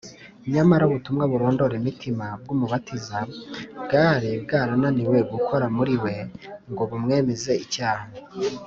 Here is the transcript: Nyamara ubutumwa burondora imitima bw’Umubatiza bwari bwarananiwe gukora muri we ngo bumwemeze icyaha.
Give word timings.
Nyamara 0.53 0.83
ubutumwa 0.85 1.23
burondora 1.31 1.73
imitima 1.81 2.25
bw’Umubatiza 2.41 3.17
bwari 3.83 4.29
bwarananiwe 4.43 5.17
gukora 5.31 5.65
muri 5.77 5.95
we 6.03 6.15
ngo 6.71 6.83
bumwemeze 6.89 7.53
icyaha. 7.65 8.05